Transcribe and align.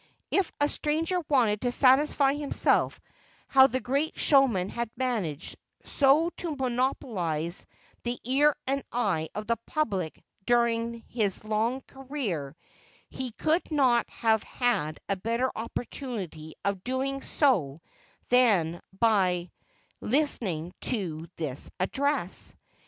If 0.31 0.51
a 0.59 0.67
stranger 0.67 1.19
wanted 1.29 1.61
to 1.61 1.71
satisfy 1.71 2.33
himself 2.33 2.99
how 3.47 3.67
the 3.67 3.79
great 3.79 4.17
showman 4.19 4.69
had 4.69 4.89
managed 4.97 5.55
so 5.83 6.31
to 6.37 6.55
monopolize 6.55 7.67
the 8.01 8.19
ear 8.23 8.55
and 8.65 8.83
eye 8.91 9.29
of 9.35 9.45
the 9.45 9.57
public 9.67 10.23
during 10.47 11.03
his 11.07 11.43
long 11.43 11.81
career, 11.81 12.55
he 13.11 13.31
could 13.33 13.69
not 13.69 14.09
have 14.09 14.41
had 14.41 14.99
a 15.07 15.15
better 15.17 15.51
opportunity 15.55 16.55
of 16.65 16.83
doing 16.83 17.21
so 17.21 17.81
than 18.29 18.81
by 18.91 19.51
listening 20.01 20.73
to 20.81 21.27
this 21.35 21.69
address. 21.79 22.55